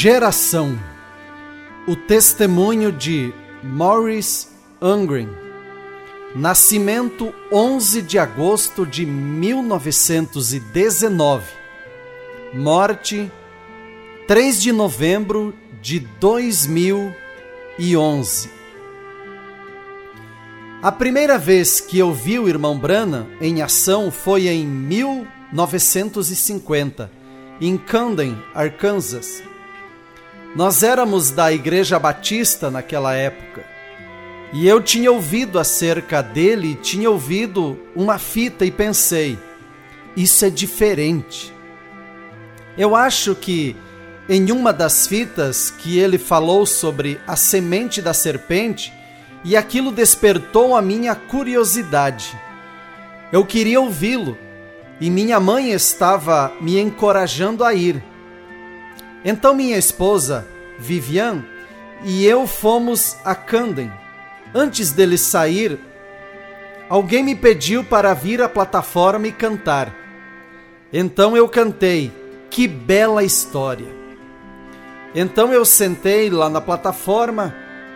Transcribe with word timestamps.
Geração. 0.00 0.78
O 1.84 1.96
testemunho 1.96 2.92
de 2.92 3.34
Morris 3.64 4.48
Ungren 4.80 5.28
Nascimento 6.36 7.34
11 7.50 8.02
de 8.02 8.16
agosto 8.16 8.86
de 8.86 9.04
1919 9.04 11.46
Morte 12.54 13.28
3 14.28 14.62
de 14.62 14.70
novembro 14.70 15.52
de 15.82 15.98
2011 15.98 18.50
A 20.80 20.92
primeira 20.92 21.36
vez 21.36 21.80
que 21.80 21.98
eu 21.98 22.14
vi 22.14 22.38
o 22.38 22.48
irmão 22.48 22.78
Brana 22.78 23.26
em 23.40 23.62
ação 23.62 24.12
foi 24.12 24.46
em 24.46 24.64
1950 24.64 27.18
em 27.60 27.76
Camden, 27.76 28.40
Arkansas. 28.54 29.42
Nós 30.56 30.82
éramos 30.82 31.30
da 31.30 31.52
Igreja 31.52 31.98
Batista 31.98 32.70
naquela 32.70 33.14
época. 33.14 33.64
E 34.52 34.66
eu 34.66 34.82
tinha 34.82 35.12
ouvido 35.12 35.58
acerca 35.58 36.22
dele, 36.22 36.74
tinha 36.74 37.10
ouvido 37.10 37.78
uma 37.94 38.18
fita 38.18 38.64
e 38.64 38.70
pensei: 38.70 39.38
isso 40.16 40.44
é 40.44 40.50
diferente. 40.50 41.52
Eu 42.76 42.96
acho 42.96 43.34
que 43.34 43.76
em 44.28 44.52
uma 44.52 44.72
das 44.72 45.06
fitas 45.06 45.70
que 45.70 45.98
ele 45.98 46.18
falou 46.18 46.66
sobre 46.66 47.18
a 47.26 47.34
semente 47.34 48.02
da 48.02 48.12
serpente, 48.12 48.92
e 49.44 49.56
aquilo 49.56 49.90
despertou 49.90 50.76
a 50.76 50.82
minha 50.82 51.14
curiosidade. 51.14 52.38
Eu 53.32 53.44
queria 53.44 53.80
ouvi-lo 53.80 54.36
e 55.00 55.08
minha 55.08 55.38
mãe 55.38 55.70
estava 55.70 56.52
me 56.60 56.78
encorajando 56.78 57.64
a 57.64 57.72
ir. 57.72 58.02
Então 59.24 59.54
minha 59.54 59.76
esposa, 59.76 60.46
Vivian, 60.78 61.44
e 62.04 62.24
eu 62.24 62.46
fomos 62.46 63.16
a 63.24 63.34
Camden. 63.34 63.90
Antes 64.54 64.92
dele 64.92 65.18
sair, 65.18 65.78
alguém 66.88 67.22
me 67.22 67.34
pediu 67.34 67.84
para 67.84 68.14
vir 68.14 68.40
à 68.40 68.48
plataforma 68.48 69.26
e 69.26 69.32
cantar. 69.32 69.94
Então 70.92 71.36
eu 71.36 71.48
cantei, 71.48 72.12
que 72.50 72.66
bela 72.66 73.24
história. 73.24 73.86
Então 75.14 75.52
eu 75.52 75.64
sentei 75.64 76.30
lá 76.30 76.48
na 76.48 76.60
plataforma 76.60 77.54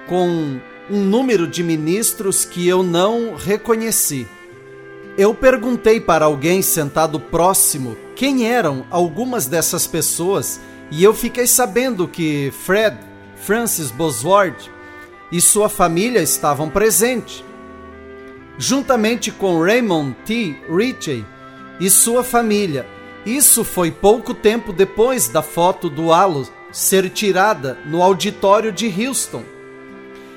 com 0.09 0.59
um 0.91 1.01
número 1.01 1.47
de 1.47 1.63
ministros 1.63 2.45
que 2.45 2.67
eu 2.67 2.83
não 2.83 3.35
reconheci. 3.37 4.27
Eu 5.17 5.35
perguntei 5.35 6.01
para 6.01 6.25
alguém 6.25 6.63
sentado 6.63 7.21
próximo 7.21 7.97
quem 8.17 8.51
eram 8.51 8.85
algumas 8.91 9.47
dessas 9.47 9.87
pessoas 9.87 10.61
e 10.93 11.03
eu 11.03 11.13
fiquei 11.13 11.49
sabendo 11.49 12.07
que 12.07 12.53
Fred 12.53 12.97
Francis 13.35 13.91
Bosworth 13.91 14.71
e 15.33 15.41
sua 15.41 15.69
família 15.69 16.23
estavam 16.23 16.71
presentes, 16.71 17.43
juntamente 18.57 19.33
com 19.33 19.61
Raymond 19.61 20.15
T. 20.25 20.55
Ritchie 20.71 21.27
e 21.81 21.91
sua 21.91 22.23
família. 22.23 22.87
Isso 23.27 23.65
foi 23.65 23.91
pouco 23.91 24.33
tempo 24.35 24.73
depois 24.73 25.27
da 25.27 25.43
foto 25.43 25.91
do 25.91 26.13
halo 26.13 26.49
ser 26.71 27.11
tirada 27.11 27.77
no 27.87 28.01
auditório 28.01 28.71
de 28.71 28.87
Houston. 28.87 29.43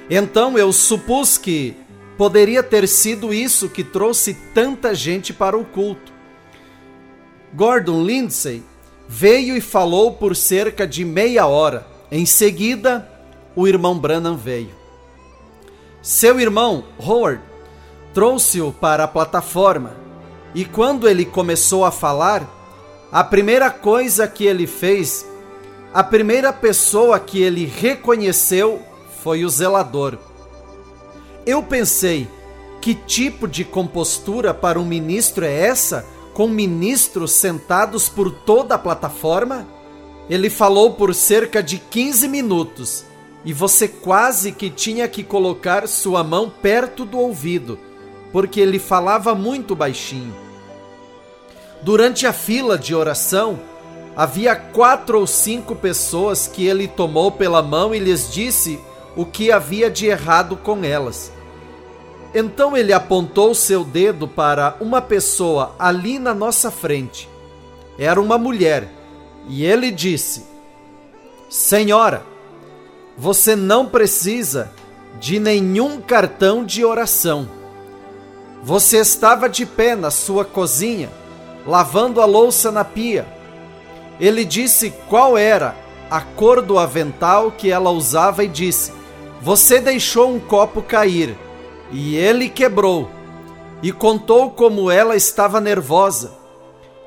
Então 0.09 0.57
eu 0.57 0.71
supus 0.71 1.37
que 1.37 1.75
Poderia 2.17 2.63
ter 2.63 2.87
sido 2.87 3.33
isso 3.33 3.67
que 3.67 3.83
trouxe 3.83 4.33
tanta 4.53 4.95
gente 4.95 5.33
para 5.33 5.57
o 5.57 5.65
culto. 5.65 6.13
Gordon 7.53 8.03
Lindsay 8.03 8.63
veio 9.07 9.55
e 9.55 9.61
falou 9.61 10.13
por 10.13 10.35
cerca 10.35 10.87
de 10.87 11.03
meia 11.05 11.45
hora. 11.45 11.85
Em 12.11 12.25
seguida, 12.25 13.09
o 13.55 13.67
irmão 13.67 13.97
Branham 13.97 14.35
veio. 14.35 14.71
Seu 16.01 16.39
irmão, 16.39 16.83
Howard, 16.99 17.41
trouxe-o 18.13 18.71
para 18.71 19.03
a 19.03 19.07
plataforma 19.07 19.93
e 20.53 20.63
quando 20.63 21.07
ele 21.07 21.25
começou 21.25 21.83
a 21.83 21.91
falar, 21.91 22.47
a 23.11 23.23
primeira 23.23 23.69
coisa 23.69 24.27
que 24.27 24.45
ele 24.45 24.65
fez, 24.65 25.25
a 25.93 26.03
primeira 26.03 26.53
pessoa 26.53 27.19
que 27.19 27.41
ele 27.41 27.65
reconheceu 27.65 28.81
foi 29.21 29.43
o 29.43 29.49
zelador. 29.49 30.17
Eu 31.45 31.61
pensei, 31.61 32.27
que 32.85 32.93
tipo 32.93 33.47
de 33.47 33.65
compostura 33.65 34.53
para 34.53 34.79
um 34.79 34.85
ministro 34.85 35.43
é 35.43 35.51
essa, 35.51 36.05
com 36.35 36.49
ministros 36.49 37.31
sentados 37.31 38.09
por 38.09 38.29
toda 38.29 38.75
a 38.75 38.77
plataforma? 38.77 39.65
Ele 40.29 40.49
falou 40.49 40.91
por 40.91 41.15
cerca 41.15 41.63
de 41.63 41.77
15 41.77 42.27
minutos 42.27 43.05
e 43.45 43.53
você 43.53 43.87
quase 43.87 44.51
que 44.51 44.69
tinha 44.69 45.07
que 45.07 45.23
colocar 45.23 45.87
sua 45.87 46.25
mão 46.25 46.49
perto 46.49 47.05
do 47.05 47.17
ouvido, 47.17 47.79
porque 48.33 48.59
ele 48.59 48.79
falava 48.79 49.33
muito 49.33 49.73
baixinho. 49.77 50.35
Durante 51.81 52.27
a 52.27 52.33
fila 52.33 52.77
de 52.77 52.93
oração, 52.93 53.57
havia 54.13 54.57
quatro 54.57 55.21
ou 55.21 55.27
cinco 55.27 55.73
pessoas 55.73 56.47
que 56.47 56.67
ele 56.67 56.85
tomou 56.85 57.31
pela 57.31 57.61
mão 57.61 57.95
e 57.95 57.99
lhes 57.99 58.29
disse 58.29 58.77
o 59.15 59.25
que 59.25 59.53
havia 59.53 59.89
de 59.89 60.07
errado 60.07 60.57
com 60.57 60.83
elas. 60.83 61.31
Então 62.37 62.75
ele 62.75 62.91
apontou 62.91 63.55
seu 63.55 63.85
dedo 63.85 64.27
para 64.27 64.75
uma 64.81 65.01
pessoa 65.01 65.73
ali 65.79 66.19
na 66.19 66.33
nossa 66.33 66.69
frente. 66.69 67.29
Era 67.97 68.19
uma 68.19 68.37
mulher. 68.37 68.89
E 69.47 69.63
ele 69.63 69.89
disse: 69.89 70.43
Senhora, 71.49 72.23
você 73.17 73.55
não 73.55 73.85
precisa 73.85 74.69
de 75.17 75.39
nenhum 75.39 76.01
cartão 76.01 76.65
de 76.65 76.83
oração. 76.83 77.47
Você 78.61 78.97
estava 78.97 79.47
de 79.47 79.65
pé 79.65 79.95
na 79.95 80.11
sua 80.11 80.43
cozinha, 80.43 81.09
lavando 81.65 82.19
a 82.19 82.25
louça 82.25 82.69
na 82.69 82.83
pia. 82.83 83.25
Ele 84.19 84.43
disse 84.43 84.93
qual 85.07 85.37
era 85.37 85.73
a 86.11 86.19
cor 86.19 86.61
do 86.61 86.77
avental 86.77 87.49
que 87.49 87.71
ela 87.71 87.91
usava 87.91 88.43
e 88.43 88.49
disse: 88.49 88.91
Você 89.41 89.79
deixou 89.79 90.35
um 90.35 90.39
copo 90.39 90.81
cair 90.81 91.44
e 91.91 92.15
ele 92.15 92.49
quebrou, 92.49 93.09
e 93.81 93.91
contou 93.91 94.51
como 94.51 94.89
ela 94.89 95.15
estava 95.15 95.61
nervosa. 95.61 96.33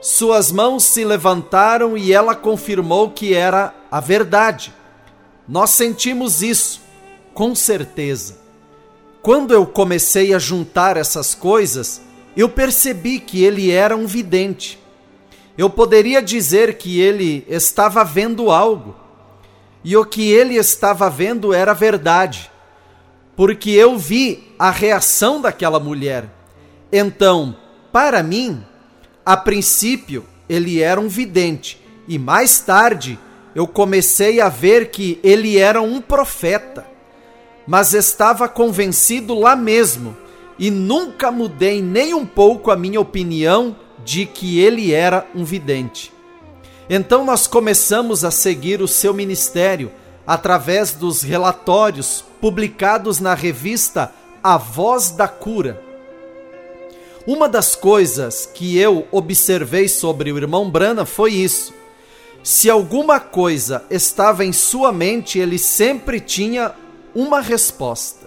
Suas 0.01 0.53
mãos 0.53 0.85
se 0.85 1.05
levantaram 1.05 1.99
e 1.99 2.13
ela 2.13 2.35
confirmou 2.35 3.11
que 3.11 3.35
era 3.35 3.75
a 3.91 4.01
verdade. 4.01 4.73
Nós 5.49 5.71
sentimos 5.71 6.43
isso, 6.43 6.81
com 7.35 7.55
certeza. 7.55 8.39
Quando 9.21 9.53
eu 9.53 9.67
comecei 9.67 10.33
a 10.33 10.39
juntar 10.39 10.97
essas 10.97 11.35
coisas, 11.35 12.01
eu 12.37 12.49
percebi 12.49 13.19
que 13.19 13.43
ele 13.43 13.73
era 13.73 13.97
um 13.97 14.07
vidente. 14.07 14.79
Eu 15.57 15.69
poderia 15.69 16.23
dizer 16.23 16.79
que 16.79 17.01
ele 17.01 17.45
estava 17.49 18.05
vendo 18.05 18.53
algo, 18.53 18.95
e 19.83 19.97
o 19.97 20.05
que 20.05 20.31
ele 20.31 20.55
estava 20.55 21.11
vendo 21.11 21.53
era 21.53 21.73
verdade 21.73 22.51
porque 23.39 23.71
eu 23.71 23.97
vi 23.97 24.53
a 24.59 24.69
reação 24.69 25.41
daquela 25.41 25.79
mulher. 25.79 26.29
Então, 26.93 27.57
para 27.93 28.21
mim, 28.21 28.65
a 29.25 29.37
princípio, 29.37 30.25
ele 30.49 30.83
era 30.83 31.01
um 31.01 31.07
vidente, 31.07 31.81
e 32.09 32.19
mais 32.19 32.59
tarde 32.59 33.17
eu 33.55 33.65
comecei 33.65 34.41
a 34.41 34.49
ver 34.49 34.91
que 34.91 35.21
ele 35.23 35.57
era 35.57 35.81
um 35.81 36.01
profeta. 36.01 36.85
Mas 37.65 37.95
estava 37.95 38.49
convencido 38.49 39.39
lá 39.39 39.55
mesmo, 39.55 40.17
e 40.59 40.69
nunca 40.69 41.31
mudei 41.31 41.81
nem 41.81 42.15
um 42.15 42.27
pouco 42.27 42.73
a 42.73 42.77
minha 42.77 43.01
opinião 43.01 43.77
de 44.05 44.27
que 44.27 44.59
ele 44.59 44.93
era 44.93 45.25
um 45.33 45.45
vidente. 45.45 46.13
Então 46.91 47.25
nós 47.25 47.47
começamos 47.47 48.25
a 48.25 48.33
seguir 48.33 48.83
o 48.83 48.89
seu 48.89 49.15
ministério 49.15 49.93
através 50.29 50.93
dos 50.93 51.23
relatórios 51.23 52.23
publicados 52.39 53.19
na 53.19 53.33
revista 53.33 54.13
A 54.43 54.59
Voz 54.59 55.11
da 55.11 55.27
Cura. 55.27 55.83
Uma 57.27 57.49
das 57.49 57.75
coisas 57.75 58.45
que 58.45 58.79
eu 58.79 59.09
observei 59.11 59.89
sobre 59.89 60.31
o 60.31 60.37
irmão 60.37 60.71
Brana 60.71 61.07
foi 61.07 61.33
isso. 61.33 61.73
Se 62.43 62.69
alguma 62.69 63.19
coisa 63.19 63.87
estava 63.89 64.45
em 64.45 64.53
sua 64.53 64.93
mente, 64.93 65.39
ele 65.39 65.59
sempre 65.59 66.21
tinha 66.21 66.75
uma 67.15 67.41
resposta. 67.41 68.27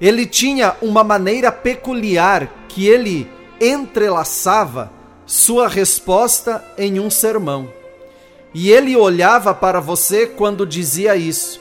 Ele 0.00 0.24
tinha 0.24 0.76
uma 0.80 1.04
maneira 1.04 1.52
peculiar 1.52 2.50
que 2.68 2.88
ele 2.88 3.30
entrelaçava 3.60 4.90
sua 5.26 5.68
resposta 5.68 6.64
em 6.78 6.98
um 6.98 7.10
sermão. 7.10 7.83
E 8.54 8.70
ele 8.70 8.96
olhava 8.96 9.52
para 9.52 9.80
você 9.80 10.26
quando 10.26 10.64
dizia 10.64 11.16
isso. 11.16 11.60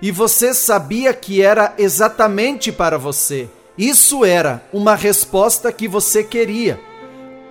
E 0.00 0.10
você 0.10 0.54
sabia 0.54 1.12
que 1.12 1.42
era 1.42 1.74
exatamente 1.78 2.72
para 2.72 2.98
você. 2.98 3.48
Isso 3.76 4.24
era 4.24 4.62
uma 4.72 4.94
resposta 4.94 5.72
que 5.72 5.86
você 5.86 6.22
queria, 6.22 6.80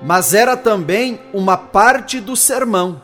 mas 0.02 0.34
era 0.34 0.56
também 0.56 1.20
uma 1.34 1.58
parte 1.58 2.20
do 2.20 2.36
sermão. 2.36 3.02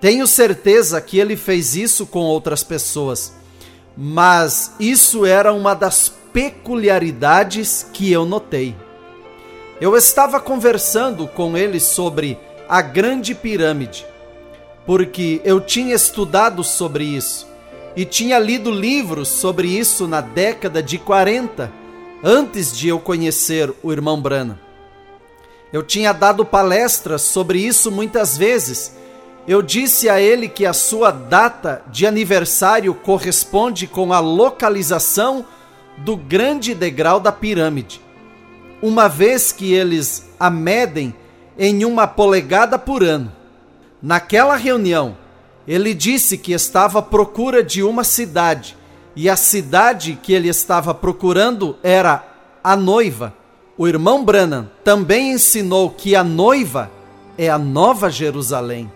Tenho 0.00 0.26
certeza 0.26 1.00
que 1.00 1.18
ele 1.18 1.36
fez 1.36 1.74
isso 1.74 2.06
com 2.06 2.20
outras 2.20 2.62
pessoas, 2.62 3.32
mas 3.96 4.72
isso 4.78 5.26
era 5.26 5.52
uma 5.52 5.74
das 5.74 6.12
peculiaridades 6.32 7.86
que 7.92 8.12
eu 8.12 8.24
notei. 8.24 8.76
Eu 9.80 9.96
estava 9.96 10.38
conversando 10.38 11.26
com 11.26 11.56
ele 11.56 11.80
sobre 11.80 12.38
a 12.68 12.82
Grande 12.82 13.34
Pirâmide, 13.34 14.06
porque 14.88 15.42
eu 15.44 15.60
tinha 15.60 15.94
estudado 15.94 16.64
sobre 16.64 17.04
isso 17.04 17.46
e 17.94 18.06
tinha 18.06 18.38
lido 18.38 18.70
livros 18.70 19.28
sobre 19.28 19.68
isso 19.68 20.08
na 20.08 20.22
década 20.22 20.82
de 20.82 20.96
40, 20.96 21.70
antes 22.24 22.74
de 22.74 22.88
eu 22.88 22.98
conhecer 22.98 23.70
o 23.82 23.92
irmão 23.92 24.18
Brana. 24.18 24.58
Eu 25.70 25.82
tinha 25.82 26.14
dado 26.14 26.42
palestras 26.42 27.20
sobre 27.20 27.60
isso 27.60 27.92
muitas 27.92 28.38
vezes 28.38 28.96
eu 29.46 29.60
disse 29.60 30.08
a 30.08 30.18
ele 30.22 30.48
que 30.48 30.64
a 30.64 30.72
sua 30.72 31.10
data 31.10 31.82
de 31.88 32.06
aniversário 32.06 32.94
corresponde 32.94 33.86
com 33.86 34.10
a 34.10 34.20
localização 34.20 35.44
do 35.98 36.16
grande 36.16 36.74
degrau 36.74 37.20
da 37.20 37.30
pirâmide, 37.30 38.00
uma 38.80 39.06
vez 39.06 39.52
que 39.52 39.74
eles 39.74 40.30
a 40.40 40.48
medem 40.48 41.14
em 41.58 41.84
uma 41.84 42.06
polegada 42.06 42.78
por 42.78 43.04
ano. 43.04 43.37
Naquela 44.02 44.54
reunião, 44.54 45.16
ele 45.66 45.92
disse 45.92 46.38
que 46.38 46.52
estava 46.52 47.00
à 47.00 47.02
procura 47.02 47.60
de 47.62 47.82
uma 47.82 48.04
cidade, 48.04 48.76
e 49.16 49.28
a 49.28 49.36
cidade 49.36 50.16
que 50.22 50.32
ele 50.32 50.48
estava 50.48 50.94
procurando 50.94 51.76
era 51.82 52.24
a 52.62 52.76
noiva. 52.76 53.34
O 53.76 53.88
irmão 53.88 54.24
Branham 54.24 54.70
também 54.84 55.32
ensinou 55.32 55.90
que 55.90 56.14
a 56.14 56.22
noiva 56.22 56.88
é 57.36 57.50
a 57.50 57.58
Nova 57.58 58.08
Jerusalém. 58.08 58.88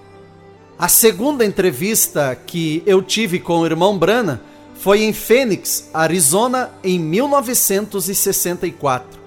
A 0.79 0.87
segunda 0.89 1.45
entrevista 1.45 2.39
que 2.47 2.83
eu 2.87 3.03
tive 3.03 3.41
com 3.41 3.59
o 3.61 3.67
irmão 3.67 3.99
Brana 3.99 4.41
foi 4.75 5.03
em 5.03 5.13
Phoenix, 5.13 5.91
Arizona, 5.93 6.71
em 6.83 6.99
1964. 6.99 9.21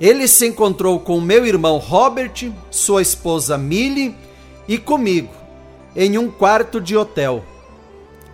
Ele 0.00 0.26
se 0.26 0.46
encontrou 0.46 0.98
com 1.00 1.20
meu 1.20 1.44
irmão 1.44 1.76
Robert, 1.78 2.50
sua 2.70 3.02
esposa 3.02 3.58
Millie 3.58 4.16
e 4.68 4.76
comigo, 4.76 5.32
em 5.96 6.18
um 6.18 6.30
quarto 6.30 6.80
de 6.80 6.96
hotel. 6.96 7.42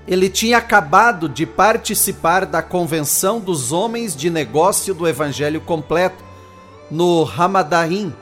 Ele 0.06 0.28
tinha 0.28 0.58
acabado 0.58 1.28
de 1.28 1.46
participar 1.46 2.44
da 2.44 2.60
convenção 2.60 3.40
dos 3.40 3.72
homens 3.72 4.14
de 4.14 4.28
negócio 4.28 4.92
do 4.92 5.08
Evangelho 5.08 5.60
completo 5.60 6.22
no 6.90 7.22
Ramadarim, 7.22 8.12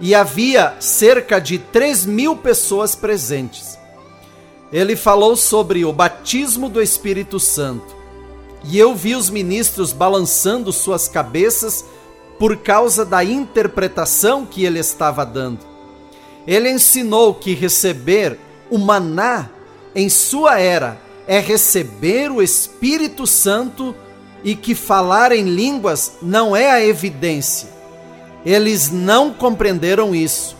e 0.00 0.14
havia 0.14 0.74
cerca 0.80 1.40
de 1.40 1.58
3 1.58 2.04
mil 2.04 2.34
pessoas 2.34 2.96
presentes. 2.96 3.78
Ele 4.72 4.96
falou 4.96 5.36
sobre 5.36 5.84
o 5.84 5.92
batismo 5.92 6.68
do 6.68 6.82
Espírito 6.82 7.38
Santo. 7.38 7.94
E 8.64 8.76
eu 8.76 8.94
vi 8.94 9.14
os 9.14 9.30
ministros 9.30 9.92
balançando 9.92 10.72
suas 10.72 11.06
cabeças 11.06 11.84
por 12.40 12.56
causa 12.56 13.04
da 13.04 13.22
interpretação 13.22 14.44
que 14.44 14.64
ele 14.64 14.80
estava 14.80 15.24
dando. 15.24 15.73
Ele 16.46 16.70
ensinou 16.70 17.34
que 17.34 17.54
receber 17.54 18.38
o 18.70 18.78
maná 18.78 19.50
em 19.94 20.08
sua 20.08 20.58
era 20.58 21.00
é 21.26 21.38
receber 21.38 22.30
o 22.30 22.42
Espírito 22.42 23.26
Santo 23.26 23.94
e 24.42 24.54
que 24.54 24.74
falar 24.74 25.32
em 25.32 25.44
línguas 25.44 26.18
não 26.20 26.54
é 26.54 26.70
a 26.70 26.84
evidência, 26.84 27.68
eles 28.44 28.90
não 28.90 29.32
compreenderam 29.32 30.14
isso. 30.14 30.54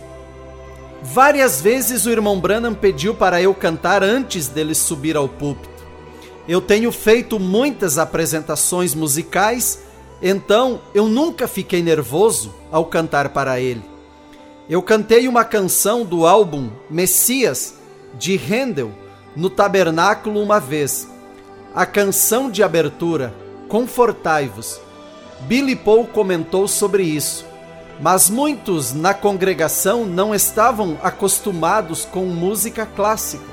Várias 1.02 1.60
vezes 1.60 2.06
o 2.06 2.10
irmão 2.10 2.40
Branham 2.40 2.74
pediu 2.74 3.14
para 3.14 3.42
eu 3.42 3.54
cantar 3.54 4.02
antes 4.02 4.48
dele 4.48 4.74
subir 4.74 5.16
ao 5.16 5.28
púlpito. 5.28 5.84
Eu 6.48 6.62
tenho 6.62 6.90
feito 6.90 7.38
muitas 7.38 7.98
apresentações 7.98 8.94
musicais, 8.94 9.80
então 10.22 10.80
eu 10.94 11.06
nunca 11.06 11.46
fiquei 11.46 11.82
nervoso 11.82 12.54
ao 12.72 12.86
cantar 12.86 13.28
para 13.30 13.60
ele. 13.60 13.93
Eu 14.68 14.80
cantei 14.80 15.28
uma 15.28 15.44
canção 15.44 16.06
do 16.06 16.26
álbum 16.26 16.70
Messias 16.88 17.74
de 18.14 18.34
Handel 18.34 18.92
no 19.36 19.50
tabernáculo 19.50 20.40
uma 20.42 20.58
vez. 20.58 21.06
A 21.74 21.84
canção 21.84 22.50
de 22.50 22.62
abertura, 22.62 23.34
Confortai-vos. 23.68 24.80
Billy 25.40 25.76
Paul 25.76 26.06
comentou 26.06 26.66
sobre 26.66 27.02
isso. 27.02 27.44
Mas 28.00 28.30
muitos 28.30 28.94
na 28.94 29.12
congregação 29.12 30.06
não 30.06 30.34
estavam 30.34 30.98
acostumados 31.02 32.06
com 32.06 32.24
música 32.24 32.86
clássica. 32.86 33.44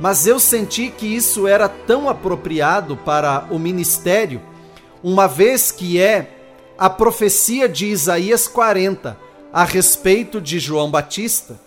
Mas 0.00 0.26
eu 0.26 0.40
senti 0.40 0.90
que 0.90 1.06
isso 1.06 1.46
era 1.46 1.68
tão 1.68 2.08
apropriado 2.08 2.96
para 2.96 3.46
o 3.50 3.58
ministério, 3.58 4.40
uma 5.02 5.28
vez 5.28 5.70
que 5.70 6.00
é 6.00 6.30
a 6.76 6.90
profecia 6.90 7.68
de 7.68 7.86
Isaías 7.86 8.48
40 8.48 9.23
a 9.54 9.62
respeito 9.62 10.40
de 10.40 10.58
João 10.58 10.90
Batista. 10.90 11.60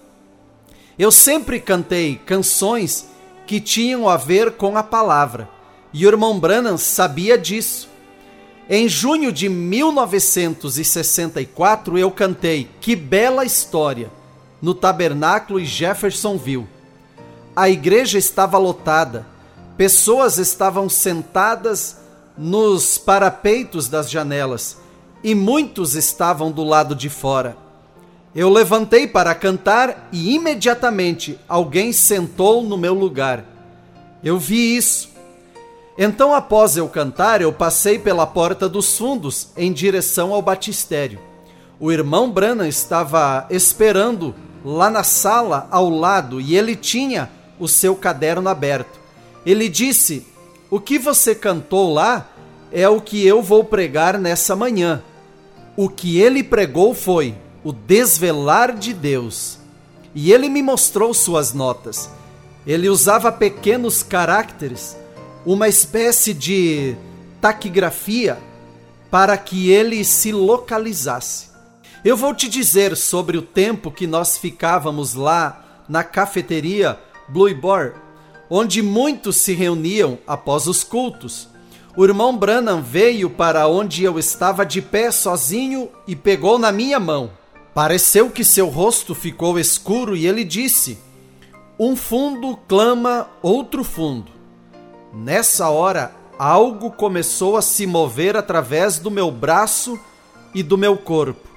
Eu 0.99 1.09
sempre 1.09 1.57
cantei 1.57 2.19
canções 2.25 3.07
que 3.45 3.61
tinham 3.61 4.09
a 4.09 4.17
ver 4.17 4.57
com 4.57 4.75
a 4.75 4.83
palavra, 4.83 5.47
e 5.93 6.05
o 6.05 6.09
irmão 6.09 6.37
Branham 6.37 6.77
sabia 6.77 7.37
disso. 7.37 7.87
Em 8.69 8.89
junho 8.89 9.31
de 9.31 9.47
1964, 9.47 11.97
eu 11.97 12.11
cantei 12.11 12.69
Que 12.81 12.93
Bela 12.93 13.45
História 13.45 14.11
no 14.61 14.73
Tabernáculo 14.73 15.57
em 15.57 15.65
Jeffersonville. 15.65 16.67
A 17.55 17.69
igreja 17.69 18.17
estava 18.17 18.57
lotada, 18.57 19.25
pessoas 19.77 20.37
estavam 20.37 20.89
sentadas 20.89 21.99
nos 22.37 22.97
parapeitos 22.97 23.87
das 23.87 24.11
janelas 24.11 24.75
e 25.23 25.33
muitos 25.33 25.95
estavam 25.95 26.51
do 26.51 26.65
lado 26.65 26.93
de 26.93 27.07
fora. 27.07 27.65
Eu 28.37 28.49
levantei 28.49 29.05
para 29.05 29.35
cantar 29.35 30.07
e 30.13 30.33
imediatamente 30.33 31.37
alguém 31.49 31.91
sentou 31.91 32.61
no 32.61 32.77
meu 32.77 32.93
lugar. 32.93 33.43
Eu 34.23 34.39
vi 34.39 34.77
isso 34.77 35.17
então, 35.97 36.35
após 36.35 36.77
eu 36.77 36.87
cantar, 36.87 37.41
eu 37.41 37.51
passei 37.51 37.97
pela 37.97 38.27
porta 38.27 38.69
dos 38.69 38.95
fundos 38.95 39.47
em 39.57 39.73
direção 39.73 40.31
ao 40.31 40.43
batistério. 40.43 41.19
O 41.79 41.91
irmão 41.91 42.29
Branham 42.29 42.67
estava 42.67 43.47
esperando 43.49 44.35
lá 44.63 44.91
na 44.91 45.03
sala 45.03 45.67
ao 45.71 45.89
lado 45.89 46.39
e 46.39 46.55
ele 46.55 46.75
tinha 46.75 47.31
o 47.59 47.67
seu 47.67 47.95
caderno 47.95 48.47
aberto. 48.47 48.99
Ele 49.43 49.67
disse: 49.67 50.27
O 50.69 50.79
que 50.79 50.99
você 50.99 51.33
cantou 51.33 51.91
lá 51.91 52.29
é 52.71 52.87
o 52.87 53.01
que 53.01 53.25
eu 53.25 53.41
vou 53.41 53.63
pregar 53.63 54.19
nessa 54.19 54.55
manhã. 54.55 55.01
O 55.75 55.89
que 55.89 56.19
ele 56.19 56.43
pregou 56.43 56.93
foi 56.93 57.33
o 57.67 57.73
desvelar 57.73 58.73
de 58.77 58.93
Deus. 58.93 59.59
E 60.15 60.31
ele 60.31 60.47
me 60.47 60.63
mostrou 60.63 61.13
suas 61.13 61.53
notas. 61.53 62.09
Ele 62.65 62.87
usava 62.87 63.29
pequenos 63.29 64.01
caracteres 64.01 64.95
uma 65.45 65.67
espécie 65.67 66.33
de 66.33 66.95
taquigrafia 67.41 68.37
para 69.11 69.37
que 69.37 69.69
ele 69.69 70.05
se 70.05 70.31
localizasse. 70.31 71.49
Eu 72.05 72.15
vou 72.15 72.33
te 72.33 72.47
dizer 72.47 72.95
sobre 72.95 73.37
o 73.37 73.41
tempo 73.41 73.91
que 73.91 74.07
nós 74.07 74.37
ficávamos 74.37 75.13
lá 75.13 75.83
na 75.89 76.05
cafeteria 76.05 76.97
Blue 77.27 77.53
Bar, 77.53 77.95
onde 78.49 78.81
muitos 78.81 79.35
se 79.35 79.51
reuniam 79.51 80.17
após 80.25 80.67
os 80.67 80.85
cultos. 80.85 81.49
O 81.97 82.05
irmão 82.05 82.37
Branham 82.37 82.81
veio 82.81 83.29
para 83.29 83.67
onde 83.67 84.05
eu 84.05 84.17
estava 84.17 84.65
de 84.65 84.81
pé 84.81 85.11
sozinho 85.11 85.89
e 86.07 86.15
pegou 86.15 86.57
na 86.57 86.71
minha 86.71 86.97
mão. 86.97 87.31
Pareceu 87.77 88.31
que 88.31 88.43
seu 88.43 88.69
rosto 88.69 89.13
ficou 89.13 89.59
escuro 89.59 90.17
e 90.17 90.25
ele 90.25 90.43
disse: 90.43 90.97
Um 91.77 91.95
fundo 91.95 92.57
clama 92.67 93.29
outro 93.39 93.83
fundo. 93.83 94.31
Nessa 95.13 95.69
hora, 95.69 96.11
algo 96.39 96.89
começou 96.89 97.55
a 97.55 97.61
se 97.61 97.85
mover 97.85 98.35
através 98.35 98.97
do 98.97 99.11
meu 99.11 99.29
braço 99.29 99.95
e 100.55 100.63
do 100.63 100.75
meu 100.75 100.97
corpo. 100.97 101.47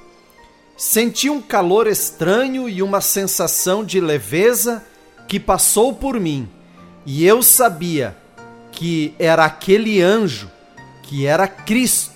Senti 0.76 1.30
um 1.30 1.40
calor 1.40 1.86
estranho 1.86 2.68
e 2.68 2.82
uma 2.82 3.00
sensação 3.00 3.82
de 3.82 3.98
leveza 3.98 4.84
que 5.26 5.40
passou 5.40 5.94
por 5.94 6.20
mim, 6.20 6.46
e 7.06 7.24
eu 7.24 7.42
sabia 7.42 8.14
que 8.72 9.14
era 9.18 9.46
aquele 9.46 10.02
anjo, 10.02 10.50
que 11.02 11.24
era 11.24 11.48
Cristo. 11.48 12.09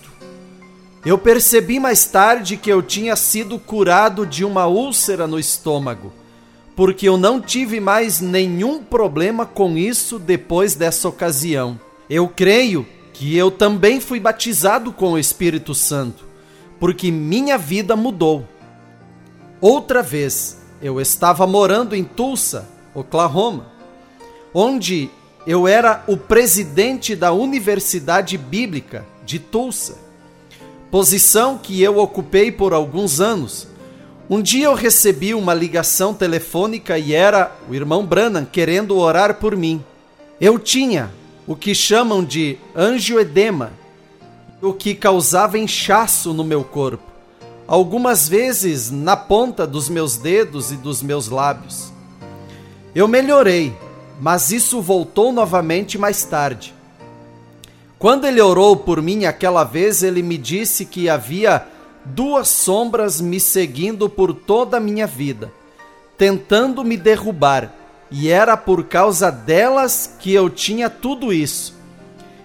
Eu 1.05 1.17
percebi 1.17 1.79
mais 1.79 2.05
tarde 2.05 2.57
que 2.57 2.69
eu 2.69 2.81
tinha 2.81 3.15
sido 3.15 3.59
curado 3.59 4.25
de 4.25 4.43
uma 4.43 4.65
úlcera 4.65 5.27
no 5.27 5.37
estômago 5.37 6.11
porque 6.75 7.07
eu 7.07 7.17
não 7.17 7.39
tive 7.39 7.79
mais 7.79 8.19
nenhum 8.19 8.83
problema 8.83 9.45
com 9.45 9.77
isso 9.77 10.19
depois 10.19 10.75
dessa 10.75 11.07
ocasião. 11.07 11.79
Eu 12.09 12.27
creio 12.27 12.85
que 13.13 13.35
eu 13.35 13.49
também 13.49 14.01
fui 14.01 14.19
batizado 14.19 14.91
com 14.91 15.13
o 15.13 15.17
Espírito 15.17 15.73
Santo, 15.73 16.25
porque 16.77 17.09
minha 17.09 17.57
vida 17.57 17.95
mudou. 17.95 18.45
Outra 19.61 20.03
vez, 20.03 20.61
eu 20.81 20.99
estava 20.99 21.47
morando 21.47 21.95
em 21.95 22.03
Tulsa, 22.03 22.67
Oklahoma, 22.93 23.67
onde 24.53 25.09
eu 25.47 25.67
era 25.67 26.03
o 26.07 26.17
presidente 26.17 27.15
da 27.15 27.31
Universidade 27.31 28.37
Bíblica 28.37 29.05
de 29.25 29.39
Tulsa, 29.39 29.97
posição 30.95 31.57
que 31.57 31.83
eu 31.83 31.97
ocupei 31.97 32.49
por 32.49 32.71
alguns 32.71 33.19
anos. 33.19 33.67
Um 34.29 34.41
dia 34.41 34.67
eu 34.67 34.73
recebi 34.73 35.33
uma 35.33 35.53
ligação 35.53 36.13
telefônica 36.13 36.97
e 36.97 37.13
era 37.13 37.53
o 37.69 37.75
irmão 37.75 38.05
Branham 38.05 38.45
querendo 38.45 38.97
orar 38.97 39.33
por 39.35 39.57
mim. 39.57 39.83
Eu 40.39 40.57
tinha 40.57 41.11
o 41.45 41.53
que 41.53 41.75
chamam 41.75 42.23
de 42.23 42.57
angioedema, 42.73 43.73
o 44.61 44.71
que 44.71 44.95
causava 44.95 45.59
inchaço 45.59 46.33
no 46.33 46.45
meu 46.45 46.63
corpo, 46.63 47.11
algumas 47.67 48.29
vezes 48.29 48.89
na 48.89 49.17
ponta 49.17 49.67
dos 49.67 49.89
meus 49.89 50.15
dedos 50.15 50.71
e 50.71 50.77
dos 50.77 51.03
meus 51.03 51.27
lábios. 51.27 51.91
Eu 52.95 53.05
melhorei, 53.05 53.75
mas 54.21 54.49
isso 54.49 54.79
voltou 54.79 55.33
novamente 55.33 55.97
mais 55.97 56.23
tarde. 56.23 56.73
Quando 58.05 58.25
ele 58.25 58.39
orou 58.39 58.77
por 58.77 59.01
mim 59.01 59.25
aquela 59.25 59.63
vez, 59.63 60.03
ele 60.03 60.21
me 60.21 60.37
disse 60.37 60.85
que 60.85 61.09
havia 61.09 61.65
duas 62.05 62.47
sombras 62.49 63.19
me 63.19 63.39
seguindo 63.39 64.07
por 64.07 64.31
toda 64.31 64.77
a 64.77 64.79
minha 64.79 65.07
vida, 65.07 65.51
tentando 66.15 66.83
me 66.83 66.97
derrubar, 66.97 67.73
e 68.11 68.29
era 68.29 68.55
por 68.55 68.83
causa 68.83 69.31
delas 69.31 70.17
que 70.19 70.31
eu 70.31 70.51
tinha 70.51 70.87
tudo 70.87 71.33
isso. 71.33 71.75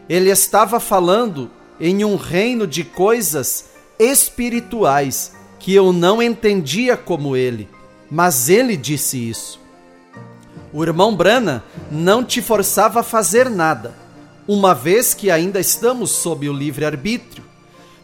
Ele 0.08 0.30
estava 0.30 0.80
falando 0.80 1.50
em 1.78 2.06
um 2.06 2.16
reino 2.16 2.66
de 2.66 2.82
coisas 2.82 3.66
espirituais 3.98 5.34
que 5.58 5.74
eu 5.74 5.92
não 5.92 6.22
entendia 6.22 6.96
como 6.96 7.36
ele, 7.36 7.68
mas 8.10 8.48
ele 8.48 8.78
disse 8.78 9.28
isso. 9.28 9.60
O 10.72 10.82
irmão 10.82 11.14
Brana 11.14 11.62
não 11.90 12.24
te 12.24 12.40
forçava 12.40 13.00
a 13.00 13.02
fazer 13.02 13.50
nada, 13.50 13.94
uma 14.52 14.74
vez 14.74 15.14
que 15.14 15.30
ainda 15.30 15.60
estamos 15.60 16.10
sob 16.10 16.48
o 16.48 16.52
livre-arbítrio. 16.52 17.44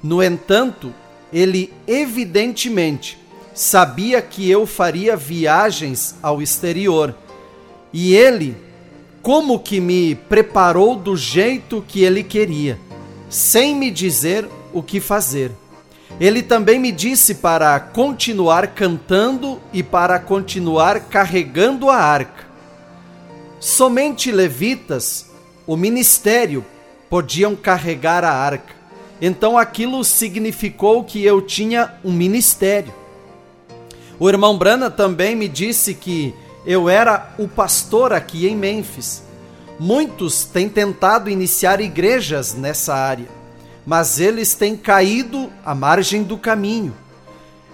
No 0.00 0.22
entanto, 0.22 0.94
ele 1.32 1.72
evidentemente 1.88 3.18
sabia 3.52 4.22
que 4.22 4.48
eu 4.48 4.64
faria 4.64 5.16
viagens 5.16 6.14
ao 6.22 6.40
exterior. 6.40 7.12
E 7.92 8.14
ele, 8.14 8.56
como 9.22 9.58
que 9.58 9.80
me 9.80 10.14
preparou 10.14 10.94
do 10.94 11.16
jeito 11.16 11.84
que 11.88 12.04
ele 12.04 12.22
queria, 12.22 12.78
sem 13.28 13.74
me 13.74 13.90
dizer 13.90 14.48
o 14.72 14.84
que 14.84 15.00
fazer. 15.00 15.50
Ele 16.20 16.44
também 16.44 16.78
me 16.78 16.92
disse 16.92 17.34
para 17.34 17.80
continuar 17.80 18.68
cantando 18.68 19.60
e 19.72 19.82
para 19.82 20.20
continuar 20.20 21.08
carregando 21.08 21.90
a 21.90 21.96
arca. 21.96 22.46
Somente 23.58 24.30
levitas, 24.30 25.26
o 25.66 25.76
ministério, 25.76 26.64
podiam 27.08 27.56
carregar 27.56 28.24
a 28.24 28.32
arca. 28.32 28.74
Então 29.20 29.56
aquilo 29.56 30.04
significou 30.04 31.04
que 31.04 31.24
eu 31.24 31.40
tinha 31.40 31.94
um 32.04 32.12
ministério. 32.12 32.92
O 34.18 34.28
irmão 34.28 34.56
Brana 34.56 34.90
também 34.90 35.34
me 35.34 35.48
disse 35.48 35.94
que 35.94 36.34
eu 36.64 36.88
era 36.88 37.34
o 37.38 37.48
pastor 37.48 38.12
aqui 38.12 38.46
em 38.46 38.56
Memphis. 38.56 39.22
Muitos 39.78 40.44
têm 40.44 40.68
tentado 40.68 41.28
iniciar 41.28 41.80
igrejas 41.80 42.54
nessa 42.54 42.94
área 42.94 43.36
mas 43.86 44.18
eles 44.18 44.52
têm 44.54 44.76
caído 44.76 45.50
à 45.64 45.72
margem 45.72 46.24
do 46.24 46.36
caminho. 46.36 46.92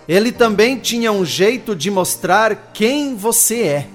Ele 0.06 0.30
também 0.30 0.78
tinha 0.78 1.10
um 1.10 1.24
jeito 1.24 1.74
de 1.74 1.90
mostrar 1.90 2.70
quem 2.74 3.16
você 3.16 3.62
é. 3.62 3.86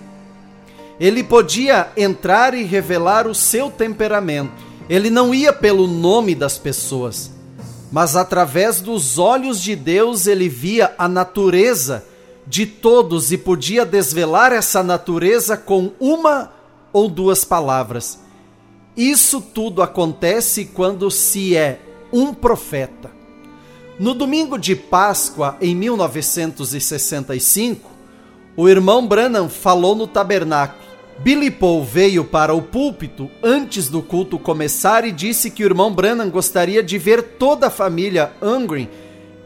Ele 1.00 1.24
podia 1.24 1.92
entrar 1.96 2.54
e 2.54 2.63
revelar 2.63 3.27
o 3.27 3.36
seu 3.36 3.70
temperamento. 3.70 4.51
Ele 4.89 5.10
não 5.10 5.34
ia 5.34 5.54
pelo 5.54 5.88
nome 5.88 6.34
das 6.34 6.58
pessoas, 6.58 7.32
mas 7.92 8.16
através 8.16 8.82
dos 8.82 9.20
olhos 9.20 9.62
de 9.62 9.75
Deus 9.75 10.27
ele 10.27 10.50
via 10.50 10.94
a 10.98 11.08
natureza 11.08 12.04
de 12.48 12.66
todos 12.66 13.32
e 13.32 13.38
podia 13.38 13.86
desvelar 13.86 14.51
essa 14.54 14.82
natureza 14.82 15.58
com 15.58 15.92
uma 16.00 16.54
ou 16.94 17.10
duas 17.10 17.44
palavras. 17.44 18.20
Isso 18.96 19.42
tudo 19.42 19.84
acontece 19.84 20.66
quando 20.66 21.12
se 21.12 21.56
é 21.56 21.80
um 22.12 22.34
profeta. 22.34 23.12
No 24.00 24.13
domingo 24.13 24.58
de 24.58 24.75
Páscoa, 24.75 25.58
em 25.60 25.75
1965, 25.75 27.92
o 28.56 28.70
irmão 28.70 29.08
Branham 29.08 29.50
falou 29.50 29.96
no 29.96 30.08
tabernáculo. 30.08 30.87
Billy 31.19 31.50
Paul 31.50 31.83
veio 31.83 32.24
para 32.24 32.53
o 32.53 32.62
púlpito 32.62 33.29
antes 33.41 33.89
do 33.89 34.03
culto 34.03 34.38
começar 34.38 35.03
e 35.03 35.12
disse 35.12 35.50
que 35.50 35.63
o 35.63 35.65
irmão 35.65 35.91
Branham 35.91 36.29
gostaria 36.29 36.83
de 36.83 36.97
ver 36.97 37.24
toda 37.24 37.67
a 37.67 37.71
família 37.71 38.31
Angry 38.41 38.88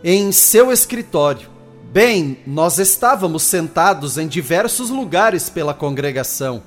em 0.03 0.31
seu 0.33 0.71
escritório. 0.71 1.49
Bem, 1.91 2.37
nós 2.45 2.77
estávamos 2.77 3.43
sentados 3.43 4.17
em 4.17 4.27
diversos 4.27 4.89
lugares 4.89 5.49
pela 5.49 5.73
congregação 5.73 6.61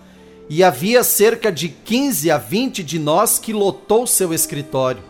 e 0.49 0.64
havia 0.64 1.04
cerca 1.04 1.52
de 1.52 1.68
15 1.68 2.30
a 2.30 2.38
20 2.38 2.82
de 2.82 2.99
nós 2.99 3.38
que 3.38 3.52
lotou 3.52 4.06
seu 4.06 4.32
escritório. 4.32 5.02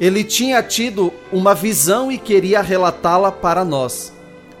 Ele 0.00 0.24
tinha 0.24 0.60
tido 0.60 1.12
uma 1.32 1.54
visão 1.54 2.10
e 2.10 2.18
queria 2.18 2.60
relatá-la 2.60 3.30
para 3.30 3.64
nós. 3.64 4.12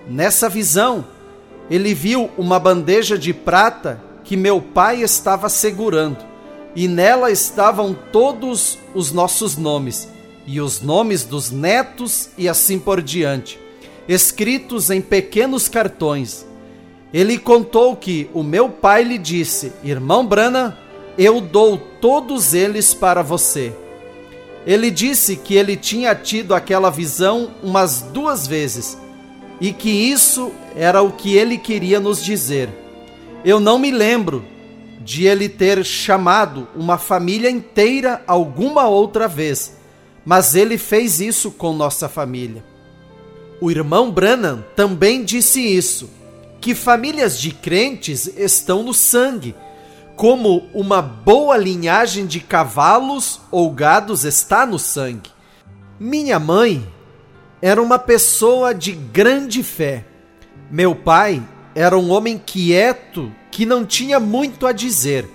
Nessa 0.08 0.48
visão, 0.48 1.04
ele 1.68 1.92
viu 1.92 2.30
uma 2.38 2.60
bandeja 2.60 3.18
de 3.18 3.32
prata 3.32 4.00
que 4.24 4.36
meu 4.36 4.60
pai 4.60 5.02
estava 5.02 5.48
segurando, 5.48 6.18
e 6.74 6.88
nela 6.88 7.30
estavam 7.30 7.96
todos 8.12 8.78
os 8.94 9.12
nossos 9.12 9.56
nomes, 9.56 10.08
e 10.46 10.60
os 10.60 10.80
nomes 10.80 11.24
dos 11.24 11.50
netos 11.50 12.30
e 12.36 12.48
assim 12.48 12.78
por 12.78 13.02
diante, 13.02 13.58
escritos 14.08 14.90
em 14.90 15.00
pequenos 15.00 15.68
cartões. 15.68 16.46
Ele 17.12 17.38
contou 17.38 17.94
que 17.94 18.30
o 18.32 18.42
meu 18.42 18.68
pai 18.68 19.04
lhe 19.04 19.18
disse: 19.18 19.72
Irmão 19.84 20.26
Brana, 20.26 20.78
eu 21.18 21.40
dou 21.40 21.76
todos 21.76 22.54
eles 22.54 22.94
para 22.94 23.22
você. 23.22 23.72
Ele 24.66 24.90
disse 24.90 25.36
que 25.36 25.54
ele 25.54 25.76
tinha 25.76 26.14
tido 26.14 26.54
aquela 26.54 26.90
visão 26.90 27.50
umas 27.62 28.00
duas 28.00 28.46
vezes 28.46 28.96
e 29.60 29.72
que 29.72 29.90
isso 29.90 30.52
era 30.74 31.02
o 31.02 31.12
que 31.12 31.36
ele 31.36 31.58
queria 31.58 32.00
nos 32.00 32.22
dizer. 32.24 32.68
Eu 33.44 33.58
não 33.58 33.78
me 33.78 33.90
lembro 33.90 34.44
de 35.00 35.26
ele 35.26 35.48
ter 35.48 35.84
chamado 35.84 36.68
uma 36.76 36.96
família 36.96 37.50
inteira 37.50 38.22
alguma 38.26 38.86
outra 38.86 39.26
vez, 39.26 39.76
mas 40.24 40.54
ele 40.54 40.78
fez 40.78 41.20
isso 41.20 41.50
com 41.50 41.72
nossa 41.72 42.08
família. 42.08 42.64
O 43.60 43.70
irmão 43.70 44.10
Branham 44.10 44.64
também 44.76 45.24
disse 45.24 45.60
isso, 45.60 46.08
que 46.60 46.74
famílias 46.74 47.38
de 47.38 47.50
crentes 47.50 48.28
estão 48.36 48.84
no 48.84 48.94
sangue 48.94 49.54
como 50.14 50.68
uma 50.72 51.02
boa 51.02 51.56
linhagem 51.56 52.26
de 52.26 52.38
cavalos 52.38 53.40
ou 53.50 53.70
gados 53.72 54.24
está 54.24 54.64
no 54.64 54.78
sangue. 54.78 55.30
Minha 55.98 56.38
mãe 56.38 56.86
era 57.60 57.82
uma 57.82 57.98
pessoa 57.98 58.72
de 58.72 58.92
grande 58.92 59.62
fé. 59.64 60.04
Meu 60.70 60.94
pai 60.94 61.42
era 61.74 61.98
um 61.98 62.10
homem 62.10 62.38
quieto 62.38 63.32
que 63.50 63.66
não 63.66 63.84
tinha 63.84 64.18
muito 64.18 64.66
a 64.66 64.72
dizer, 64.72 65.28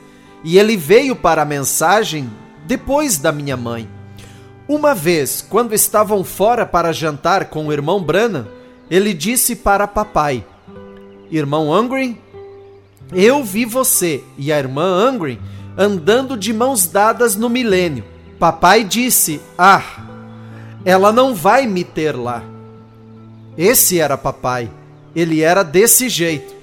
e 0.43 0.57
ele 0.57 0.77
veio 0.77 1.15
para 1.15 1.41
a 1.41 1.45
mensagem 1.45 2.29
depois 2.65 3.17
da 3.17 3.31
minha 3.31 3.57
mãe. 3.57 3.87
Uma 4.67 4.93
vez, 4.93 5.45
quando 5.47 5.73
estavam 5.73 6.23
fora 6.23 6.65
para 6.65 6.91
jantar 6.91 7.45
com 7.45 7.67
o 7.67 7.73
irmão 7.73 8.01
Branham, 8.01 8.47
ele 8.89 9.13
disse 9.13 9.55
para 9.55 9.87
papai: 9.87 10.45
Irmão 11.31 11.73
Angry, 11.73 12.19
eu 13.13 13.43
vi 13.43 13.65
você 13.65 14.23
e 14.37 14.51
a 14.51 14.59
irmã 14.59 14.83
Angry 14.83 15.39
andando 15.77 16.35
de 16.35 16.51
mãos 16.51 16.87
dadas 16.87 17.35
no 17.35 17.49
milênio. 17.49 18.03
Papai 18.37 18.83
disse: 18.83 19.41
Ah, 19.57 19.83
ela 20.83 21.11
não 21.11 21.33
vai 21.33 21.65
me 21.65 21.83
ter 21.83 22.15
lá. 22.15 22.43
Esse 23.57 23.99
era 23.99 24.17
papai. 24.17 24.69
Ele 25.17 25.41
era 25.41 25.63
desse 25.63 26.07
jeito. 26.09 26.53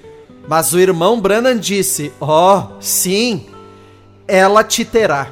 Mas 0.47 0.73
o 0.73 0.79
irmão 0.79 1.21
Branham 1.21 1.59
disse: 1.59 2.13
Oh, 2.21 2.63
sim, 2.79 3.47
ela 4.29 4.63
te 4.63 4.85
terá. 4.85 5.29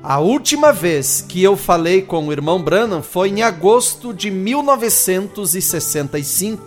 A 0.00 0.20
última 0.20 0.72
vez 0.72 1.26
que 1.28 1.42
eu 1.42 1.56
falei 1.56 2.02
com 2.02 2.28
o 2.28 2.32
irmão 2.32 2.62
Branham 2.62 3.02
foi 3.02 3.30
em 3.30 3.42
agosto 3.42 4.14
de 4.14 4.30
1965. 4.30 6.62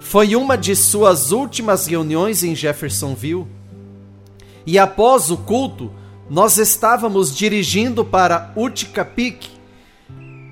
Foi 0.00 0.36
uma 0.36 0.58
de 0.58 0.76
suas 0.76 1.32
últimas 1.32 1.86
reuniões 1.86 2.44
em 2.44 2.54
Jeffersonville. 2.54 3.46
E 4.66 4.78
após 4.78 5.30
o 5.30 5.38
culto, 5.38 5.90
nós 6.28 6.58
estávamos 6.58 7.34
dirigindo 7.34 8.04
para 8.04 8.52
Utica 8.54 9.02
Peak 9.02 9.53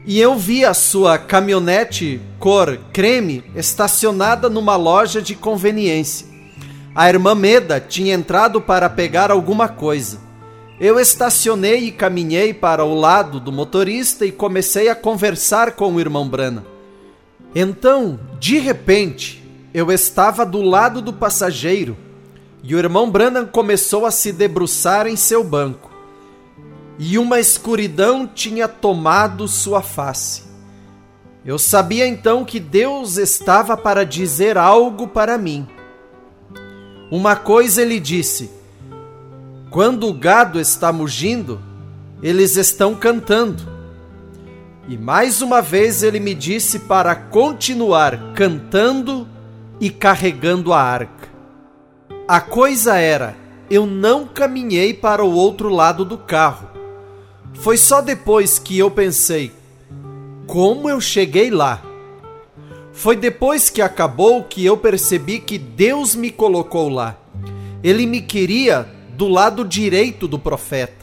e 0.04 0.20
eu 0.20 0.36
vi 0.36 0.64
a 0.64 0.74
sua 0.74 1.16
caminhonete 1.16 2.20
cor 2.38 2.78
creme 2.92 3.44
estacionada 3.54 4.50
numa 4.50 4.74
loja 4.74 5.22
de 5.22 5.34
conveniência. 5.34 6.26
A 6.94 7.08
irmã 7.08 7.34
Meda 7.34 7.80
tinha 7.80 8.14
entrado 8.14 8.60
para 8.60 8.90
pegar 8.90 9.30
alguma 9.30 9.68
coisa. 9.68 10.20
Eu 10.80 10.98
estacionei 10.98 11.84
e 11.84 11.92
caminhei 11.92 12.52
para 12.52 12.84
o 12.84 12.98
lado 12.98 13.38
do 13.38 13.52
motorista 13.52 14.26
e 14.26 14.32
comecei 14.32 14.88
a 14.88 14.94
conversar 14.94 15.72
com 15.72 15.94
o 15.94 16.00
irmão 16.00 16.28
Brana. 16.28 16.66
Então, 17.54 18.18
de 18.40 18.58
repente, 18.58 19.42
eu 19.72 19.92
estava 19.92 20.44
do 20.44 20.60
lado 20.60 21.00
do 21.00 21.12
passageiro 21.12 21.96
e 22.64 22.74
o 22.74 22.78
irmão 22.78 23.08
Branham 23.08 23.46
começou 23.46 24.04
a 24.04 24.10
se 24.10 24.32
debruçar 24.32 25.06
em 25.06 25.16
seu 25.16 25.44
banco. 25.44 25.91
E 26.98 27.18
uma 27.18 27.40
escuridão 27.40 28.26
tinha 28.26 28.68
tomado 28.68 29.48
sua 29.48 29.82
face. 29.82 30.42
Eu 31.44 31.58
sabia 31.58 32.06
então 32.06 32.44
que 32.44 32.60
Deus 32.60 33.16
estava 33.16 33.76
para 33.76 34.04
dizer 34.04 34.56
algo 34.56 35.08
para 35.08 35.36
mim. 35.36 35.66
Uma 37.10 37.34
coisa 37.34 37.82
ele 37.82 37.98
disse: 37.98 38.50
Quando 39.70 40.06
o 40.06 40.14
gado 40.14 40.60
está 40.60 40.92
mugindo, 40.92 41.60
eles 42.22 42.56
estão 42.56 42.94
cantando. 42.94 43.62
E 44.88 44.96
mais 44.96 45.42
uma 45.42 45.60
vez 45.60 46.02
ele 46.02 46.20
me 46.20 46.34
disse 46.34 46.80
para 46.80 47.14
continuar 47.14 48.32
cantando 48.34 49.26
e 49.80 49.90
carregando 49.90 50.72
a 50.72 50.80
arca. 50.80 51.28
A 52.28 52.40
coisa 52.40 52.96
era: 52.96 53.36
eu 53.68 53.86
não 53.86 54.26
caminhei 54.26 54.92
para 54.92 55.24
o 55.24 55.32
outro 55.32 55.68
lado 55.68 56.04
do 56.04 56.18
carro. 56.18 56.68
Foi 57.54 57.76
só 57.76 58.00
depois 58.00 58.58
que 58.58 58.78
eu 58.78 58.90
pensei: 58.90 59.52
como 60.46 60.88
eu 60.88 61.00
cheguei 61.00 61.50
lá? 61.50 61.82
Foi 62.92 63.16
depois 63.16 63.70
que 63.70 63.80
acabou 63.80 64.44
que 64.44 64.64
eu 64.64 64.76
percebi 64.76 65.38
que 65.38 65.58
Deus 65.58 66.14
me 66.14 66.30
colocou 66.30 66.88
lá. 66.88 67.16
Ele 67.82 68.06
me 68.06 68.20
queria 68.20 68.88
do 69.16 69.28
lado 69.28 69.64
direito 69.64 70.28
do 70.28 70.38
profeta. 70.38 71.02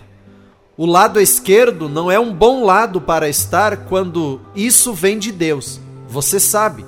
O 0.77 0.85
lado 0.85 1.19
esquerdo 1.19 1.89
não 1.89 2.09
é 2.09 2.19
um 2.19 2.33
bom 2.33 2.63
lado 2.63 3.01
para 3.01 3.27
estar 3.27 3.85
quando 3.85 4.39
isso 4.55 4.93
vem 4.93 5.19
de 5.19 5.31
Deus, 5.31 5.79
você 6.07 6.39
sabe. 6.39 6.85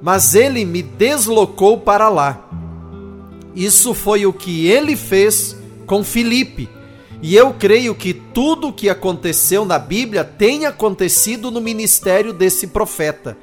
Mas 0.00 0.34
ele 0.34 0.64
me 0.64 0.82
deslocou 0.82 1.78
para 1.78 2.08
lá. 2.08 2.48
Isso 3.54 3.92
foi 3.92 4.24
o 4.24 4.32
que 4.32 4.66
ele 4.66 4.96
fez 4.96 5.56
com 5.86 6.02
Filipe. 6.04 6.68
E 7.22 7.34
eu 7.34 7.54
creio 7.54 7.94
que 7.94 8.12
tudo 8.12 8.68
o 8.68 8.72
que 8.72 8.88
aconteceu 8.88 9.64
na 9.64 9.78
Bíblia 9.78 10.22
tem 10.22 10.66
acontecido 10.66 11.50
no 11.50 11.60
ministério 11.60 12.32
desse 12.32 12.66
profeta, 12.66 13.36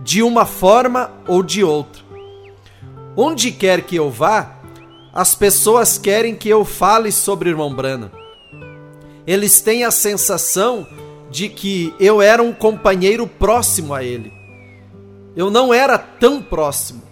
de 0.00 0.22
uma 0.22 0.46
forma 0.46 1.12
ou 1.28 1.42
de 1.42 1.62
outra. 1.62 2.02
Onde 3.16 3.52
quer 3.52 3.82
que 3.82 3.96
eu 3.96 4.10
vá, 4.10 4.60
as 5.12 5.34
pessoas 5.34 5.98
querem 5.98 6.34
que 6.34 6.48
eu 6.48 6.64
fale 6.64 7.12
sobre 7.12 7.50
irmão 7.50 7.74
Brana. 7.74 8.10
Eles 9.26 9.60
têm 9.60 9.84
a 9.84 9.90
sensação 9.90 10.86
de 11.30 11.48
que 11.48 11.94
eu 12.00 12.22
era 12.22 12.42
um 12.42 12.52
companheiro 12.52 13.26
próximo 13.26 13.92
a 13.92 14.02
ele. 14.02 14.32
Eu 15.36 15.50
não 15.50 15.72
era 15.72 15.98
tão 15.98 16.42
próximo, 16.42 17.02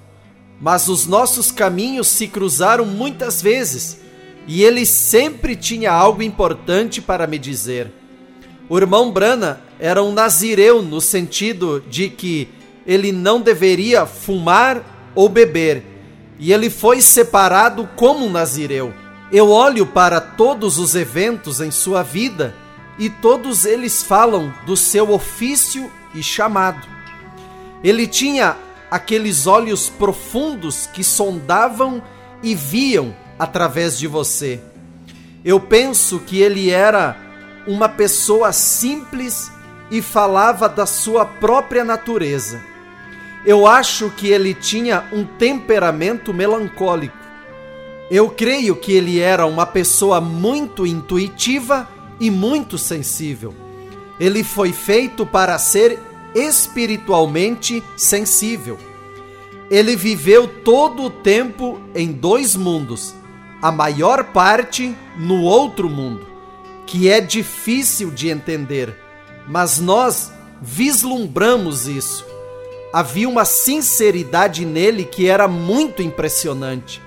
mas 0.61 0.89
os 0.89 1.07
nossos 1.07 1.53
caminhos 1.53 2.09
se 2.09 2.27
cruzaram 2.27 2.85
muitas 2.85 3.43
vezes 3.43 3.99
e 4.49 4.65
ele 4.65 4.87
sempre 4.87 5.55
tinha 5.55 5.93
algo 5.93 6.23
importante 6.23 7.03
para 7.03 7.27
me 7.27 7.39
dizer. 7.39 7.93
O 8.67 8.79
irmão 8.79 9.11
Brana 9.13 9.61
era 9.79 10.03
um 10.03 10.11
nazireu 10.11 10.81
no 10.81 11.03
sentido 11.03 11.85
de 11.87 12.09
que 12.09 12.49
ele 12.87 13.13
não 13.13 13.43
deveria 13.43 14.07
fumar 14.07 15.13
ou 15.15 15.29
beber, 15.29 15.85
e 16.39 16.51
ele 16.51 16.71
foi 16.71 17.03
separado 17.03 17.87
como 17.95 18.25
um 18.25 18.31
nazireu. 18.31 18.95
Eu 19.31 19.51
olho 19.51 19.85
para 19.85 20.19
todos 20.19 20.79
os 20.79 20.95
eventos 20.95 21.61
em 21.61 21.71
sua 21.71 22.03
vida 22.03 22.55
e 22.99 23.11
todos 23.11 23.67
eles 23.67 24.03
falam 24.03 24.53
do 24.65 24.75
seu 24.75 25.13
ofício 25.13 25.91
e 26.15 26.23
chamado. 26.23 26.89
Ele 27.85 28.07
tinha 28.07 28.57
aqueles 28.91 29.47
olhos 29.47 29.91
profundos 29.91 30.87
que 30.87 31.05
sondavam 31.05 32.03
e 32.43 32.55
viam 32.55 33.15
através 33.39 33.99
de 33.99 34.07
você. 34.07 34.61
Eu 35.45 35.61
penso 35.61 36.19
que 36.21 36.41
ele 36.41 36.71
era 36.71 37.17
uma 37.67 37.89
pessoa 37.89 38.53
simples 38.53 39.51
e 39.91 40.03
falava 40.03 40.69
da 40.69 40.87
sua 40.87 41.25
própria 41.25 41.85
natureza. 41.85 42.61
Eu 43.45 43.67
acho 43.67 44.11
que 44.11 44.29
ele 44.29 44.53
tinha 44.53 45.05
um 45.13 45.25
temperamento 45.25 46.35
melancólico. 46.35 47.17
Eu 48.11 48.31
creio 48.31 48.75
que 48.75 48.93
ele 48.93 49.21
era 49.21 49.47
uma 49.47 49.67
pessoa 49.67 50.21
muito 50.21 50.87
intuitiva 50.87 51.89
e 52.19 52.31
muito 52.31 52.77
sensível. 52.77 53.55
Ele 54.19 54.43
foi 54.43 54.73
feito 54.73 55.25
para 55.25 55.59
ser 55.59 55.99
espiritualmente 56.35 57.83
sensível. 57.97 58.79
Ele 59.71 59.95
viveu 59.95 60.49
todo 60.49 61.05
o 61.05 61.11
tempo 61.11 61.79
em 61.95 62.11
dois 62.11 62.57
mundos, 62.57 63.15
a 63.61 63.73
maior 63.73 64.25
parte 64.25 64.95
no 65.17 65.43
outro 65.43 65.91
mundo, 65.91 66.27
que 66.87 67.09
é 67.09 67.21
difícil 67.21 68.11
de 68.11 68.29
entender, 68.29 68.95
mas 69.47 69.79
nós 69.79 70.33
vislumbramos 70.63 71.89
isso. 71.89 72.25
Havia 72.93 73.29
uma 73.29 73.45
sinceridade 73.45 74.65
nele 74.65 75.05
que 75.05 75.27
era 75.27 75.47
muito 75.47 76.03
impressionante. 76.03 77.03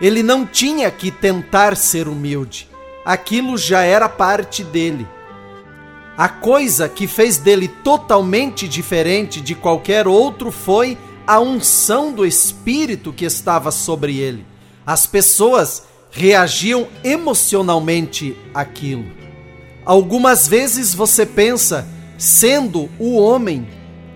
Ele 0.00 0.22
não 0.22 0.44
tinha 0.44 0.90
que 0.90 1.10
tentar 1.10 1.76
ser 1.76 2.08
humilde, 2.08 2.68
aquilo 3.04 3.56
já 3.56 3.82
era 3.82 4.08
parte 4.08 4.64
dele. 4.64 5.06
A 6.16 6.28
coisa 6.28 6.88
que 6.88 7.06
fez 7.06 7.36
dele 7.36 7.68
totalmente 7.68 8.66
diferente 8.66 9.40
de 9.40 9.54
qualquer 9.54 10.08
outro 10.08 10.50
foi 10.50 10.96
a 11.26 11.38
unção 11.40 12.10
do 12.10 12.24
Espírito 12.24 13.12
que 13.12 13.26
estava 13.26 13.70
sobre 13.70 14.18
ele. 14.18 14.55
As 14.86 15.04
pessoas 15.04 15.82
reagiam 16.10 16.86
emocionalmente 17.02 18.36
àquilo. 18.54 19.04
Algumas 19.84 20.46
vezes 20.46 20.94
você 20.94 21.26
pensa, 21.26 21.86
sendo 22.16 22.88
o 22.98 23.16
homem 23.16 23.68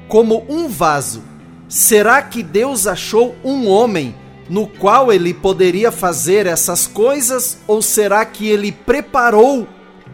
como 0.08 0.44
um 0.48 0.68
vaso, 0.68 1.22
será 1.68 2.22
que 2.22 2.42
Deus 2.42 2.86
achou 2.86 3.34
um 3.44 3.68
homem 3.68 4.14
no 4.48 4.66
qual 4.66 5.12
ele 5.12 5.34
poderia 5.34 5.92
fazer 5.92 6.46
essas 6.46 6.86
coisas 6.86 7.58
ou 7.66 7.82
será 7.82 8.24
que 8.24 8.48
ele 8.48 8.72
preparou 8.72 9.68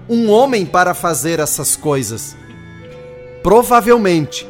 um 0.08 0.30
homem 0.30 0.66
para 0.66 0.92
fazer 0.92 1.38
essas 1.38 1.76
coisas? 1.76 2.36
Provavelmente, 3.42 4.46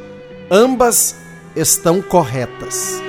ambas 0.51 1.15
estão 1.55 2.01
corretas. 2.03 3.01